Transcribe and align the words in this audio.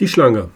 Die 0.00 0.08
Schlange. 0.08 0.48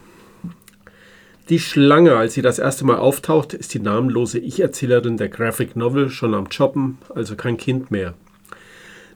Die 1.49 1.59
Schlange, 1.59 2.15
als 2.15 2.33
sie 2.33 2.41
das 2.41 2.57
erste 2.57 2.83
Mal 2.83 2.97
auftaucht, 2.97 3.53
ist 3.53 3.75
die 3.75 3.79
namenlose 3.79 4.39
Ich-Erzählerin 4.39 5.17
der 5.17 5.29
Graphic 5.29 5.75
Novel 5.75 6.09
schon 6.09 6.33
am 6.33 6.49
Choppen, 6.49 6.97
also 7.13 7.35
kein 7.35 7.57
Kind 7.57 7.91
mehr. 7.91 8.15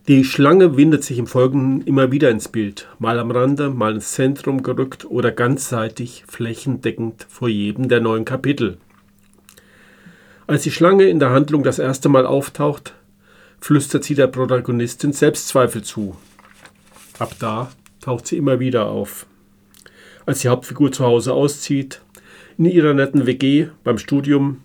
Die 0.08 0.24
Schlange 0.24 0.78
windet 0.78 1.04
sich 1.04 1.18
im 1.18 1.26
Folgenden 1.26 1.82
immer 1.88 2.12
wieder 2.12 2.30
ins 2.30 2.48
Bild, 2.48 2.88
mal 3.00 3.18
am 3.18 3.32
Rande, 3.32 3.72
mal 3.72 3.96
ins 3.96 4.12
Zentrum 4.12 4.62
gerückt 4.62 5.06
oder 5.10 5.32
ganzseitig, 5.32 6.26
flächendeckend 6.28 7.26
vor 7.28 7.50
jedem 7.50 7.90
der 7.90 8.00
neuen 8.00 8.24
Kapitel. 8.24 8.78
Als 10.46 10.62
die 10.62 10.72
Schlange 10.72 11.06
in 11.06 11.18
der 11.18 11.32
Handlung 11.32 11.64
das 11.64 11.80
erste 11.80 12.08
Mal 12.08 12.28
auftaucht, 12.28 12.94
flüstert 13.60 14.04
sie 14.04 14.14
der 14.14 14.28
Protagonistin 14.28 15.12
Selbstzweifel 15.12 15.82
zu. 15.82 16.16
Ab 17.18 17.34
da 17.40 17.72
taucht 18.00 18.28
sie 18.28 18.38
immer 18.38 18.60
wieder 18.60 18.86
auf 18.86 19.26
als 20.30 20.42
die 20.42 20.50
Hauptfigur 20.50 20.92
zu 20.92 21.04
Hause 21.04 21.34
auszieht, 21.34 22.02
in 22.60 22.66
ihrer 22.66 22.94
netten 22.94 23.26
WG, 23.26 23.70
beim 23.84 23.98
Studium, 23.98 24.62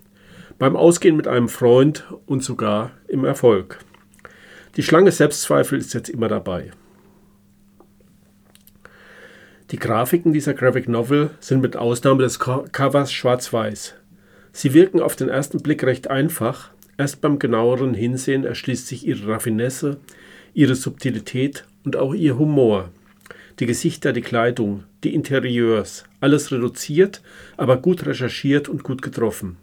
beim 0.59 0.75
Ausgehen 0.75 1.17
mit 1.17 1.27
einem 1.27 1.49
Freund 1.49 2.05
und 2.27 2.43
sogar 2.43 2.91
im 3.07 3.25
Erfolg. 3.25 3.79
Die 4.75 4.83
Schlange 4.83 5.11
Selbstzweifel 5.11 5.79
ist 5.79 5.95
jetzt 5.95 6.09
immer 6.09 6.27
dabei. 6.27 6.69
Die 9.71 9.79
Grafiken 9.79 10.33
dieser 10.33 10.53
Graphic 10.53 10.87
Novel 10.87 11.31
sind 11.39 11.63
mit 11.63 11.75
Ausnahme 11.75 12.21
des 12.21 12.37
Covers 12.37 13.11
schwarz-weiß. 13.11 13.95
Sie 14.51 14.75
wirken 14.75 14.99
auf 14.99 15.15
den 15.15 15.29
ersten 15.29 15.63
Blick 15.63 15.83
recht 15.83 16.11
einfach, 16.11 16.69
erst 16.95 17.21
beim 17.21 17.39
genaueren 17.39 17.95
Hinsehen 17.95 18.45
erschließt 18.45 18.85
sich 18.85 19.07
ihre 19.07 19.29
Raffinesse, 19.29 19.97
ihre 20.53 20.75
Subtilität 20.75 21.65
und 21.83 21.95
auch 21.95 22.13
ihr 22.13 22.37
Humor 22.37 22.91
die 23.59 23.65
Gesichter, 23.65 24.13
die 24.13 24.21
Kleidung, 24.21 24.83
die 25.03 25.13
Interieurs, 25.13 26.03
alles 26.19 26.51
reduziert, 26.51 27.21
aber 27.57 27.77
gut 27.77 28.05
recherchiert 28.05 28.67
und 28.67 28.83
gut 28.83 29.01
getroffen. 29.01 29.57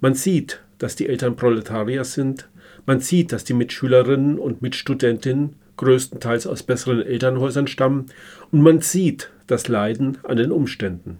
Man 0.00 0.14
sieht, 0.14 0.60
dass 0.78 0.96
die 0.96 1.08
Eltern 1.08 1.36
Proletarier 1.36 2.04
sind, 2.04 2.48
man 2.86 3.00
sieht, 3.00 3.32
dass 3.32 3.44
die 3.44 3.54
Mitschülerinnen 3.54 4.38
und 4.38 4.62
Mitstudentinnen 4.62 5.56
größtenteils 5.76 6.46
aus 6.46 6.62
besseren 6.62 7.02
Elternhäusern 7.02 7.66
stammen 7.66 8.06
und 8.50 8.62
man 8.62 8.80
sieht 8.80 9.30
das 9.46 9.68
Leiden 9.68 10.18
an 10.24 10.36
den 10.36 10.50
Umständen. 10.50 11.18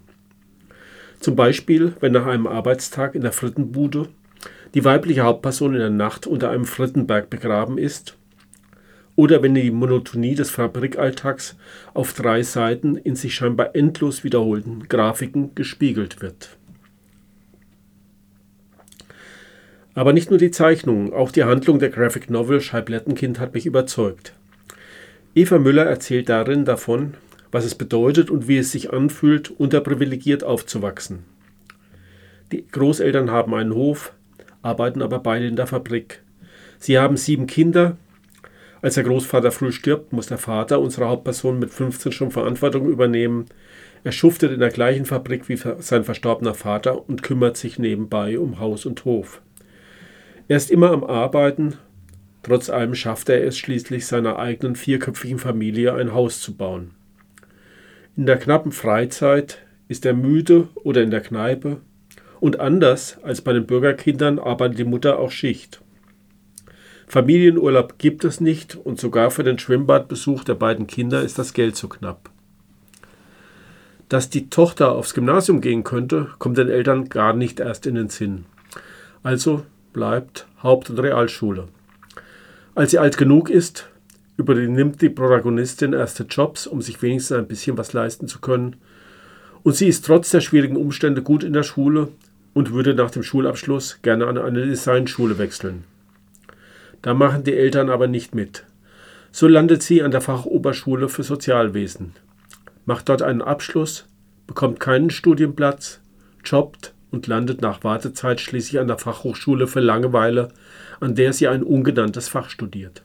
Zum 1.19 1.35
Beispiel, 1.35 1.93
wenn 1.99 2.13
nach 2.13 2.25
einem 2.25 2.47
Arbeitstag 2.47 3.15
in 3.15 3.21
der 3.21 3.31
Frittenbude 3.31 4.07
die 4.73 4.85
weibliche 4.85 5.21
Hauptperson 5.21 5.73
in 5.73 5.79
der 5.79 5.89
Nacht 5.89 6.27
unter 6.27 6.49
einem 6.49 6.65
Frittenberg 6.65 7.29
begraben 7.29 7.77
ist 7.77 8.15
oder 9.15 9.43
wenn 9.43 9.55
die 9.55 9.71
Monotonie 9.71 10.35
des 10.35 10.49
Fabrikalltags 10.49 11.57
auf 11.93 12.13
drei 12.13 12.43
Seiten 12.43 12.95
in 12.95 13.15
sich 13.15 13.35
scheinbar 13.35 13.75
endlos 13.75 14.23
wiederholten 14.23 14.87
Grafiken 14.87 15.55
gespiegelt 15.55 16.21
wird. 16.21 16.57
Aber 19.93 20.13
nicht 20.13 20.29
nur 20.29 20.39
die 20.39 20.51
Zeichnung, 20.51 21.13
auch 21.13 21.31
die 21.31 21.43
Handlung 21.43 21.79
der 21.79 21.89
Graphic 21.89 22.29
Novel 22.29 22.61
Scheiblettenkind 22.61 23.39
hat 23.39 23.53
mich 23.53 23.65
überzeugt. 23.65 24.33
Eva 25.35 25.59
Müller 25.59 25.85
erzählt 25.85 26.29
darin 26.29 26.63
davon, 26.63 27.15
was 27.51 27.65
es 27.65 27.75
bedeutet 27.75 28.29
und 28.29 28.47
wie 28.47 28.57
es 28.57 28.71
sich 28.71 28.93
anfühlt, 28.93 29.49
unterprivilegiert 29.51 30.43
aufzuwachsen. 30.43 31.25
Die 32.51 32.65
Großeltern 32.65 33.29
haben 33.29 33.53
einen 33.53 33.73
Hof, 33.73 34.13
arbeiten 34.61 35.01
aber 35.01 35.19
beide 35.19 35.47
in 35.47 35.55
der 35.55 35.67
Fabrik. 35.67 36.23
Sie 36.79 36.97
haben 36.97 37.17
sieben 37.17 37.47
Kinder, 37.47 37.97
als 38.81 38.95
der 38.95 39.03
Großvater 39.03 39.51
früh 39.51 39.71
stirbt, 39.71 40.13
muss 40.13 40.27
der 40.27 40.37
Vater 40.37 40.79
unserer 40.79 41.09
Hauptperson 41.09 41.59
mit 41.59 41.69
15 41.69 42.11
schon 42.11 42.31
Verantwortung 42.31 42.87
übernehmen. 42.89 43.45
Er 44.03 44.13
schuftet 44.13 44.51
in 44.51 44.59
der 44.59 44.69
gleichen 44.69 45.05
Fabrik 45.05 45.49
wie 45.49 45.57
sein 45.57 46.05
verstorbener 46.05 46.53
Vater 46.53 47.09
und 47.09 47.21
kümmert 47.21 47.57
sich 47.57 47.77
nebenbei 47.77 48.39
um 48.39 48.59
Haus 48.59 48.85
und 48.85 49.03
Hof. 49.03 49.41
Er 50.47 50.57
ist 50.57 50.71
immer 50.71 50.91
am 50.91 51.03
Arbeiten, 51.03 51.75
trotz 52.41 52.69
allem 52.69 52.95
schafft 52.95 53.29
er 53.29 53.43
es 53.43 53.57
schließlich 53.57 54.07
seiner 54.07 54.39
eigenen 54.39 54.75
vierköpfigen 54.75 55.39
Familie 55.39 55.93
ein 55.93 56.13
Haus 56.13 56.41
zu 56.41 56.55
bauen. 56.55 56.91
In 58.15 58.25
der 58.25 58.37
knappen 58.37 58.71
Freizeit 58.71 59.59
ist 59.89 60.05
er 60.05 60.13
müde 60.13 60.69
oder 60.75 61.03
in 61.03 61.11
der 61.11 61.21
Kneipe 61.21 61.81
und 62.39 62.59
anders 62.59 63.17
als 63.23 63.41
bei 63.41 63.51
den 63.51 63.65
Bürgerkindern 63.65 64.39
arbeitet 64.39 64.79
die 64.79 64.85
Mutter 64.85 65.19
auch 65.19 65.31
Schicht. 65.31 65.81
Familienurlaub 67.09 67.97
gibt 67.97 68.23
es 68.23 68.39
nicht 68.39 68.75
und 68.75 68.99
sogar 68.99 69.31
für 69.31 69.43
den 69.43 69.57
Schwimmbadbesuch 69.57 70.43
der 70.43 70.53
beiden 70.53 70.85
Kinder 70.85 71.23
ist 71.23 71.39
das 71.39 71.53
Geld 71.53 71.75
zu 71.75 71.89
knapp. 71.89 72.29
Dass 74.09 74.29
die 74.29 74.51
Tochter 74.51 74.91
aufs 74.91 75.15
Gymnasium 75.15 75.59
gehen 75.59 75.83
könnte, 75.83 76.27
kommt 76.37 76.59
den 76.59 76.69
Eltern 76.69 77.09
gar 77.09 77.33
nicht 77.33 77.59
erst 77.59 77.87
in 77.87 77.95
den 77.95 78.09
Sinn. 78.09 78.45
Also 79.23 79.65
bleibt 79.91 80.45
Haupt- 80.61 80.91
und 80.91 80.99
Realschule. 80.99 81.67
Als 82.75 82.91
sie 82.91 82.99
alt 82.99 83.17
genug 83.17 83.49
ist, 83.49 83.89
übernimmt 84.37 85.01
die 85.01 85.09
Protagonistin 85.09 85.93
erste 85.93 86.25
Jobs, 86.25 86.67
um 86.67 86.83
sich 86.83 87.01
wenigstens 87.01 87.37
ein 87.37 87.47
bisschen 87.47 87.75
was 87.75 87.91
leisten 87.91 88.27
zu 88.27 88.39
können. 88.39 88.75
Und 89.63 89.75
sie 89.75 89.87
ist 89.87 90.05
trotz 90.05 90.29
der 90.29 90.41
schwierigen 90.41 90.77
Umstände 90.77 91.23
gut 91.23 91.43
in 91.43 91.53
der 91.53 91.63
Schule 91.63 92.09
und 92.53 92.71
würde 92.71 92.93
nach 92.93 93.09
dem 93.09 93.23
Schulabschluss 93.23 93.99
gerne 94.03 94.27
an 94.27 94.37
eine 94.37 94.67
Designschule 94.67 95.39
wechseln. 95.39 95.85
Da 97.01 97.13
machen 97.13 97.43
die 97.43 97.55
Eltern 97.55 97.89
aber 97.89 98.07
nicht 98.07 98.35
mit. 98.35 98.65
So 99.31 99.47
landet 99.47 99.83
sie 99.83 100.01
an 100.01 100.11
der 100.11 100.21
Fachoberschule 100.21 101.07
für 101.07 101.23
Sozialwesen, 101.23 102.13
macht 102.85 103.09
dort 103.09 103.21
einen 103.21 103.41
Abschluss, 103.41 104.07
bekommt 104.47 104.79
keinen 104.79 105.11
Studienplatz, 105.11 106.01
jobbt 106.43 106.93
und 107.11 107.27
landet 107.27 107.61
nach 107.61 107.83
Wartezeit 107.83 108.41
schließlich 108.41 108.79
an 108.79 108.87
der 108.87 108.97
Fachhochschule 108.97 109.67
für 109.67 109.79
Langeweile, 109.79 110.49
an 110.99 111.15
der 111.15 111.33
sie 111.33 111.47
ein 111.47 111.63
ungenanntes 111.63 112.27
Fach 112.27 112.49
studiert. 112.49 113.03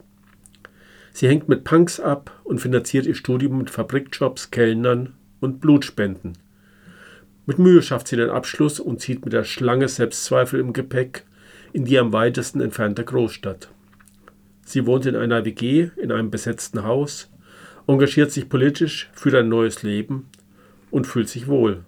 Sie 1.13 1.29
hängt 1.29 1.49
mit 1.49 1.65
Punks 1.65 2.01
ab 2.01 2.33
und 2.43 2.61
finanziert 2.61 3.07
ihr 3.07 3.15
Studium 3.15 3.59
mit 3.59 3.71
Fabrikjobs, 3.71 4.51
Kellnern 4.51 5.15
und 5.41 5.61
Blutspenden. 5.61 6.39
Mit 7.47 7.59
Mühe 7.59 7.83
schafft 7.83 8.09
sie 8.09 8.17
den 8.17 8.31
Abschluss 8.31 8.81
und 8.81 9.01
zieht 9.01 9.25
mit 9.25 9.35
der 9.35 9.45
Schlange 9.45 9.89
Selbstzweifel 9.89 10.59
im 10.59 10.73
Gepäck 10.73 11.25
in 11.75 11.85
die 11.85 11.99
am 11.99 12.13
weitesten 12.13 12.61
entfernte 12.61 13.05
Großstadt. 13.05 13.69
Sie 14.65 14.87
wohnt 14.87 15.07
in 15.07 15.17
einer 15.17 15.45
WG 15.45 15.91
in 15.97 16.13
einem 16.13 16.31
besetzten 16.31 16.85
Haus, 16.85 17.31
engagiert 17.87 18.33
sich 18.33 18.49
politisch, 18.49 19.11
führt 19.13 19.35
ein 19.35 19.49
neues 19.49 19.83
Leben 19.83 20.29
und 20.91 21.07
fühlt 21.07 21.29
sich 21.29 21.47
wohl. 21.47 21.85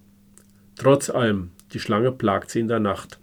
Trotz 0.77 1.11
allem, 1.11 1.51
die 1.73 1.81
Schlange 1.81 2.13
plagt 2.13 2.51
sie 2.51 2.61
in 2.61 2.69
der 2.69 2.81
Nacht. 2.81 3.19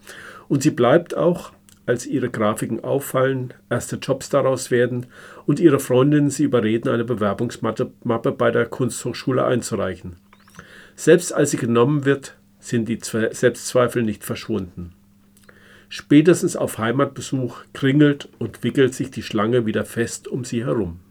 Und 0.47 0.63
sie 0.63 0.71
bleibt 0.71 1.15
auch, 1.15 1.51
als 1.85 2.05
ihre 2.05 2.29
Grafiken 2.29 2.83
auffallen, 2.83 3.53
erste 3.69 3.97
Jobs 3.97 4.29
daraus 4.29 4.71
werden 4.71 5.07
und 5.45 5.59
ihre 5.59 5.79
Freundinnen 5.79 6.29
sie 6.29 6.43
überreden, 6.43 6.89
eine 6.89 7.03
Bewerbungsmappe 7.03 8.31
bei 8.31 8.51
der 8.51 8.65
Kunsthochschule 8.65 9.45
einzureichen. 9.45 10.15
Selbst 10.95 11.33
als 11.33 11.51
sie 11.51 11.57
genommen 11.57 12.05
wird, 12.05 12.37
sind 12.59 12.87
die 12.87 12.99
Selbstzweifel 13.01 14.03
nicht 14.03 14.23
verschwunden. 14.23 14.93
Spätestens 15.95 16.55
auf 16.55 16.79
Heimatbesuch 16.79 17.65
kringelt 17.71 18.27
und 18.39 18.63
wickelt 18.63 18.95
sich 18.95 19.11
die 19.11 19.21
Schlange 19.21 19.67
wieder 19.67 19.85
fest 19.85 20.27
um 20.27 20.43
sie 20.43 20.65
herum. 20.65 21.01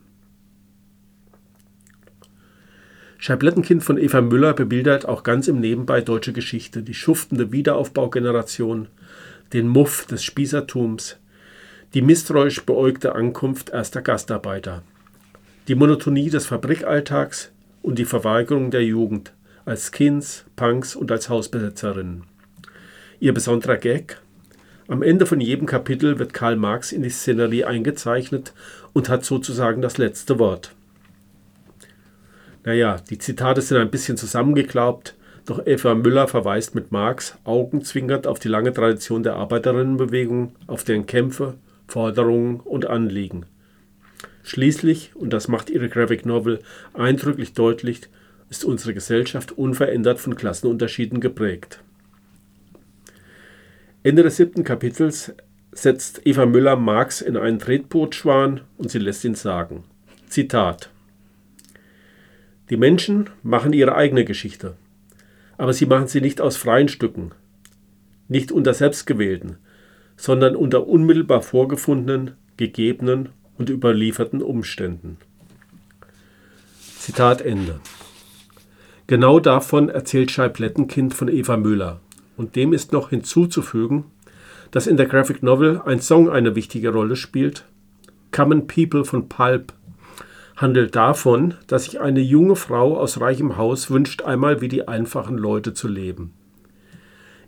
Scheiblettenkind 3.19 3.85
von 3.85 3.97
Eva 3.97 4.21
Müller 4.21 4.55
bebildert 4.55 5.07
auch 5.07 5.23
ganz 5.23 5.47
im 5.47 5.61
Nebenbei 5.61 6.01
deutsche 6.01 6.33
Geschichte, 6.33 6.83
die 6.83 6.95
schuftende 6.95 7.53
Wiederaufbaugeneration, 7.53 8.89
den 9.53 9.69
Muff 9.69 10.07
des 10.07 10.25
Spießertums, 10.25 11.17
die 11.95 12.03
misstrauisch 12.03 12.67
beäugte 12.67 13.15
Ankunft 13.15 13.71
erster 13.71 14.03
Gastarbeiter, 14.03 14.83
die 15.69 15.77
Monotonie 15.77 16.29
des 16.29 16.47
Fabrikalltags 16.47 17.53
und 17.83 18.01
die 18.01 18.05
Verweigerung 18.05 18.73
der 18.73 18.83
Jugend 18.85 19.33
als 19.65 19.93
Skins, 19.93 20.45
Punks 20.57 20.97
und 20.97 21.13
als 21.13 21.29
Hausbesetzerinnen. 21.29 22.25
Ihr 23.21 23.33
besonderer 23.33 23.77
Gag, 23.77 24.21
am 24.93 25.03
Ende 25.03 25.25
von 25.25 25.41
jedem 25.41 25.65
Kapitel 25.65 26.19
wird 26.19 26.35
Karl 26.35 26.57
Marx 26.57 26.93
in 26.93 27.03
die 27.03 27.09
Szenerie 27.09 27.65
eingezeichnet 27.65 28.53
und 28.93 29.09
hat 29.09 29.25
sozusagen 29.25 29.81
das 29.81 29.97
letzte 29.97 30.39
Wort. 30.39 30.75
Naja, 32.65 32.99
die 33.09 33.17
Zitate 33.17 33.63
sind 33.63 33.79
ein 33.79 33.91
bisschen 33.91 34.19
zusammengeklaubt, 34.19 35.15
doch 35.47 35.67
Eva 35.67 35.95
Müller 35.95 36.29
verweist 36.29 36.75
mit 36.75 36.93
Marx 36.93 37.39
augenzwinkert 37.45 38.27
auf 38.27 38.39
die 38.39 38.49
lange 38.49 38.75
Tradition 38.75 39.23
der 39.23 39.37
Arbeiterinnenbewegung, 39.37 40.55
auf 40.67 40.85
deren 40.85 41.07
Kämpfe, 41.07 41.55
Forderungen 41.89 42.61
und 42.61 42.85
Anliegen. 42.85 43.47
Schließlich, 44.43 45.13
und 45.15 45.33
das 45.33 45.49
macht 45.49 45.71
ihre 45.71 45.89
Graphic 45.89 46.27
Novel 46.27 46.59
eindrücklich 46.93 47.55
deutlich, 47.55 48.03
ist 48.51 48.63
unsere 48.63 48.93
Gesellschaft 48.93 49.53
unverändert 49.53 50.21
von 50.21 50.37
Klassenunterschieden 50.37 51.21
geprägt. 51.21 51.81
Ende 54.05 54.25
des 54.25 54.37
siebten 54.37 54.65
Kapitels 54.65 55.33
setzt 55.71 56.27
Eva 56.27 56.45
Müller 56.45 56.77
Marx 56.77 57.21
in 57.21 57.37
einen 57.37 57.61
Tretbootschwan 57.61 58.63
und 58.77 58.91
sie 58.91 58.99
lässt 58.99 59.25
ihn 59.25 59.37
sagen. 59.37 59.85
Zitat 60.29 60.91
Die 62.69 62.77
Menschen 62.77 63.31
machen 63.43 63.73
ihre 63.73 63.95
eigene 63.95 64.25
Geschichte, 64.25 64.77
aber 65.57 65.73
sie 65.73 65.87
machen 65.87 66.09
sie 66.09 66.21
nicht 66.21 66.41
aus 66.41 66.57
freien 66.57 66.89
Stücken, 66.89 67.31
nicht 68.29 68.51
unter 68.51 68.75
selbstgewählten, 68.75 69.59
sondern 70.17 70.57
unter 70.57 70.89
unmittelbar 70.89 71.43
vorgefundenen, 71.43 72.33
gegebenen 72.57 73.29
und 73.57 73.71
überlieferten 73.71 74.43
Umständen. 74.43 75.17
Zitat 76.99 77.41
Ende. 77.41 77.81
Genau 79.07 79.39
davon 79.39 79.89
erzählt 79.89 80.31
Scheiblettenkind 80.31 81.15
von 81.15 81.29
Eva 81.29 81.57
Müller. 81.57 82.01
Und 82.37 82.57
dem 82.57 82.73
ist 82.73 82.93
noch 82.93 83.11
hinzuzufügen, 83.11 84.05
dass 84.71 84.87
in 84.87 84.97
der 84.97 85.07
Graphic 85.07 85.43
Novel 85.43 85.83
ein 85.85 86.01
Song 86.01 86.31
eine 86.31 86.55
wichtige 86.55 86.91
Rolle 86.91 87.17
spielt. 87.17 87.65
Common 88.31 88.67
People 88.67 89.05
von 89.05 89.29
Pulp 89.29 89.73
handelt 90.57 90.97
davon, 90.97 91.55
dass 91.67 91.85
sich 91.85 92.01
eine 92.01 92.21
junge 92.21 92.57
Frau 92.57 92.97
aus 92.97 93.21
reichem 93.21 93.57
Haus 93.57 93.91
wünscht, 93.91 94.23
einmal 94.23 94.61
wie 94.61 94.69
die 94.69 94.89
einfachen 94.89 95.37
Leute 95.37 95.75
zu 95.75 95.89
leben. 95.89 96.33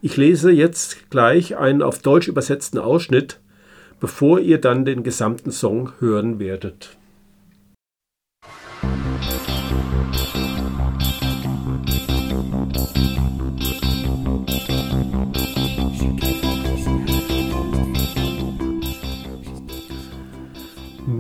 Ich 0.03 0.19
lese 0.19 0.51
jetzt 0.51 1.11
gleich 1.11 1.57
einen 1.57 1.81
auf 1.81 2.01
Deutsch 2.01 2.29
übersetzten 2.29 2.79
Ausschnitt, 2.79 3.41
bevor 4.01 4.39
ihr 4.39 4.61
dann 4.61 4.85
den 4.85 5.03
gesamten 5.03 5.51
Song 5.51 5.93
hören 5.99 6.39
werdet. 6.39 6.99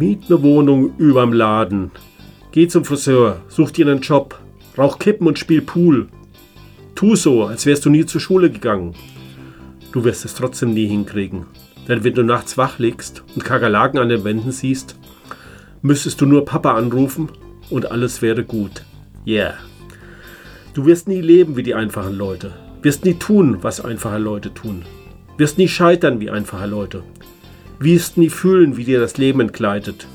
Miet 0.05 0.25
eine 0.29 0.43
Wohnung 0.43 0.95
überm 0.99 1.33
Laden. 1.33 1.91
Geh 2.53 2.69
zum 2.69 2.85
Friseur, 2.85 3.41
such 3.49 3.71
dir 3.71 3.87
einen 3.87 4.03
Job, 4.03 4.39
rauch 4.77 4.99
Kippen 4.99 5.27
und 5.27 5.39
spiel 5.39 5.62
Pool. 5.62 6.09
Tu 6.95 7.17
so, 7.17 7.45
als 7.45 7.65
wärst 7.65 7.87
du 7.87 7.91
nie 7.91 8.05
zur 8.05 8.21
Schule 8.21 8.51
gegangen. 8.51 8.95
Du 9.93 10.05
wirst 10.05 10.27
es 10.27 10.35
trotzdem 10.35 10.75
nie 10.75 10.87
hinkriegen. 10.87 11.47
Denn 11.89 12.05
wenn 12.05 12.12
du 12.12 12.23
nachts 12.23 12.59
wach 12.59 12.79
liegst 12.79 13.25
und 13.35 13.47
Kakerlaken 13.47 13.99
an 13.99 14.11
den 14.11 14.25
Wänden 14.25 14.53
siehst, 14.53 14.95
müsstest 15.81 16.21
du 16.21 16.27
nur 16.27 16.45
Papa 16.45 16.75
anrufen 16.75 17.31
und 17.71 17.91
alles 17.91 18.21
wäre 18.21 18.45
gut. 18.45 18.85
Yeah. 19.27 19.55
Du 20.75 20.85
wirst 20.85 21.09
nie 21.09 21.23
leben 21.23 21.56
wie 21.56 21.62
die 21.62 21.75
einfachen 21.75 22.15
Leute. 22.15 22.53
Wirst 22.83 23.06
nie 23.06 23.15
tun, 23.15 23.59
was 23.62 23.83
einfache 23.83 24.19
Leute 24.19 24.53
tun. 24.53 24.83
Wirst 25.39 25.56
nie 25.56 25.69
scheitern 25.69 26.21
wie 26.21 26.29
einfache 26.29 26.67
Leute 26.67 27.03
wirst 27.79 28.17
nie 28.17 28.31
fühlen, 28.31 28.76
wie 28.76 28.85
dir 28.85 29.00
das 29.00 29.17
Leben 29.17 29.41
entgleitet. 29.41 30.06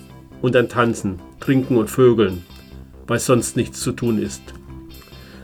Und 0.42 0.56
dann 0.56 0.70
tanzen, 0.70 1.20
trinken 1.40 1.78
und 1.78 1.90
vögeln, 1.90 2.44
weil 3.08 3.20
sonst 3.20 3.58
nichts 3.58 3.82
zu 3.82 3.92
tun 3.92 4.22
ist. 4.22 4.42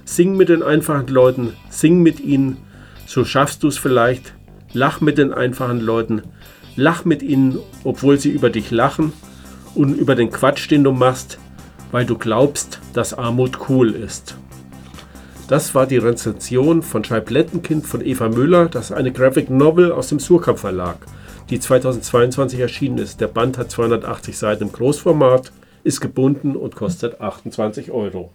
Sing 0.05 0.37
mit 0.37 0.49
den 0.49 0.63
einfachen 0.63 1.07
Leuten, 1.07 1.53
sing 1.69 2.01
mit 2.01 2.19
ihnen, 2.19 2.57
so 3.05 3.25
schaffst 3.25 3.63
du 3.63 3.67
es 3.67 3.77
vielleicht. 3.77 4.33
Lach 4.71 5.01
mit 5.01 5.17
den 5.17 5.33
einfachen 5.33 5.79
Leuten, 5.79 6.21
lach 6.75 7.05
mit 7.05 7.23
ihnen, 7.23 7.59
obwohl 7.83 8.19
sie 8.19 8.29
über 8.29 8.49
dich 8.49 8.71
lachen 8.71 9.13
und 9.73 9.93
über 9.95 10.15
den 10.15 10.31
Quatsch, 10.31 10.69
den 10.69 10.83
du 10.83 10.91
machst, 10.91 11.39
weil 11.91 12.05
du 12.05 12.17
glaubst, 12.17 12.79
dass 12.93 13.13
Armut 13.13 13.69
cool 13.69 13.91
ist. 13.91 14.37
Das 15.47 15.75
war 15.75 15.85
die 15.85 15.97
Rezension 15.97 16.81
von 16.81 17.03
Scheiblettenkind 17.03 17.85
von 17.85 18.03
Eva 18.03 18.29
Müller, 18.29 18.67
das 18.67 18.85
ist 18.85 18.91
eine 18.97 19.11
Graphic 19.11 19.49
Novel 19.49 19.91
aus 19.91 20.09
dem 20.09 20.19
Surkamp 20.19 20.59
Verlag 20.59 20.97
die 21.49 21.59
2022 21.59 22.59
erschienen 22.59 22.97
ist. 22.97 23.21
Der 23.21 23.27
Band 23.27 23.57
hat 23.57 23.71
280 23.71 24.37
Seiten 24.37 24.63
im 24.63 24.71
Großformat, 24.71 25.51
ist 25.83 26.01
gebunden 26.01 26.55
und 26.55 26.75
kostet 26.75 27.21
28 27.21 27.91
Euro. 27.91 28.31